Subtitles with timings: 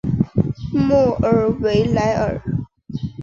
[0.71, 2.41] 莫尔维莱尔。